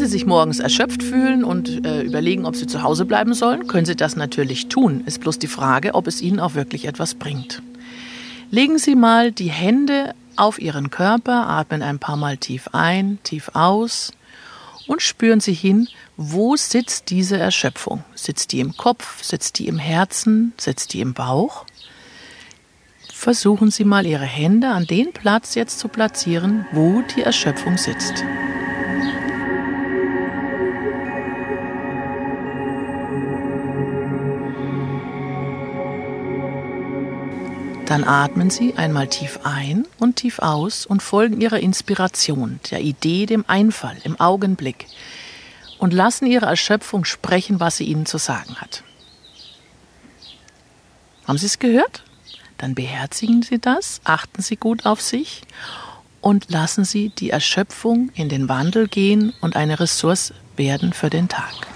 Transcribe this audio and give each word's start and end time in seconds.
Sie 0.00 0.06
sich 0.06 0.24
morgens 0.24 0.60
erschöpft 0.60 1.02
fühlen 1.02 1.44
und 1.44 1.86
äh, 1.86 2.00
überlegen, 2.00 2.46
ob 2.46 2.56
Sie 2.56 2.66
zu 2.66 2.82
Hause 2.82 3.04
bleiben 3.04 3.34
sollen, 3.34 3.66
können 3.66 3.84
Sie 3.84 3.94
das 3.94 4.16
natürlich 4.16 4.68
tun. 4.68 5.02
Ist 5.04 5.20
bloß 5.20 5.38
die 5.38 5.46
Frage, 5.46 5.94
ob 5.94 6.06
es 6.06 6.22
Ihnen 6.22 6.40
auch 6.40 6.54
wirklich 6.54 6.86
etwas 6.86 7.14
bringt. 7.14 7.62
Legen 8.50 8.78
Sie 8.78 8.94
mal 8.94 9.30
die 9.30 9.50
Hände 9.50 10.14
auf 10.36 10.58
Ihren 10.58 10.88
Körper, 10.90 11.46
atmen 11.48 11.82
ein 11.82 11.98
paar 11.98 12.16
Mal 12.16 12.38
tief 12.38 12.68
ein, 12.72 13.18
tief 13.24 13.50
aus 13.52 14.12
und 14.86 15.02
spüren 15.02 15.40
Sie 15.40 15.52
hin, 15.52 15.86
wo 16.16 16.56
sitzt 16.56 17.10
diese 17.10 17.36
Erschöpfung? 17.36 18.02
Sitzt 18.14 18.52
die 18.52 18.60
im 18.60 18.76
Kopf? 18.76 19.22
Sitzt 19.22 19.58
die 19.58 19.68
im 19.68 19.78
Herzen? 19.78 20.54
Sitzt 20.56 20.94
die 20.94 21.00
im 21.00 21.12
Bauch? 21.12 21.66
Versuchen 23.12 23.70
Sie 23.70 23.84
mal 23.84 24.06
Ihre 24.06 24.24
Hände 24.24 24.68
an 24.68 24.86
den 24.86 25.12
Platz 25.12 25.54
jetzt 25.54 25.78
zu 25.78 25.88
platzieren, 25.88 26.64
wo 26.72 27.02
die 27.14 27.20
Erschöpfung 27.20 27.76
sitzt. 27.76 28.24
Dann 37.90 38.04
atmen 38.04 38.50
Sie 38.50 38.74
einmal 38.76 39.08
tief 39.08 39.40
ein 39.42 39.84
und 39.98 40.14
tief 40.14 40.38
aus 40.38 40.86
und 40.86 41.02
folgen 41.02 41.40
Ihrer 41.40 41.58
Inspiration, 41.58 42.60
der 42.70 42.82
Idee, 42.82 43.26
dem 43.26 43.44
Einfall 43.48 43.96
im 44.04 44.20
Augenblick 44.20 44.86
und 45.78 45.92
lassen 45.92 46.26
Ihre 46.26 46.46
Erschöpfung 46.46 47.04
sprechen, 47.04 47.58
was 47.58 47.78
sie 47.78 47.86
Ihnen 47.86 48.06
zu 48.06 48.18
sagen 48.18 48.54
hat. 48.60 48.84
Haben 51.26 51.38
Sie 51.38 51.46
es 51.46 51.58
gehört? 51.58 52.04
Dann 52.58 52.76
beherzigen 52.76 53.42
Sie 53.42 53.58
das, 53.58 54.00
achten 54.04 54.40
Sie 54.40 54.54
gut 54.54 54.86
auf 54.86 55.00
sich 55.00 55.42
und 56.20 56.48
lassen 56.48 56.84
Sie 56.84 57.08
die 57.08 57.30
Erschöpfung 57.30 58.10
in 58.14 58.28
den 58.28 58.48
Wandel 58.48 58.86
gehen 58.86 59.32
und 59.40 59.56
eine 59.56 59.80
Ressource 59.80 60.32
werden 60.54 60.92
für 60.92 61.10
den 61.10 61.28
Tag. 61.28 61.69